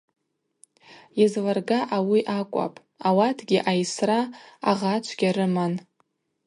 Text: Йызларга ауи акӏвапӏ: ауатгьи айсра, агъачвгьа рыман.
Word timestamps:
Йызларга 1.19 1.79
ауи 1.95 2.21
акӏвапӏ: 2.37 2.81
ауатгьи 3.07 3.65
айсра, 3.71 4.19
агъачвгьа 4.69 5.29
рыман. 5.35 5.73